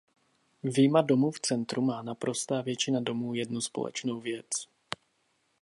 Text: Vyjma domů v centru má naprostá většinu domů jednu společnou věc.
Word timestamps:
Vyjma 0.63 1.01
domů 1.01 1.31
v 1.31 1.39
centru 1.39 1.81
má 1.81 2.01
naprostá 2.01 2.61
většinu 2.61 3.01
domů 3.03 3.33
jednu 3.33 3.61
společnou 3.61 4.19
věc. 4.19 4.67